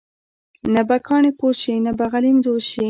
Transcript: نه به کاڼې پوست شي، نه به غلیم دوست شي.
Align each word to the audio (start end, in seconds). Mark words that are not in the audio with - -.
نه 0.73 0.81
به 0.87 0.97
کاڼې 1.07 1.31
پوست 1.39 1.59
شي، 1.63 1.75
نه 1.85 1.91
به 1.97 2.05
غلیم 2.11 2.37
دوست 2.45 2.67
شي. 2.71 2.79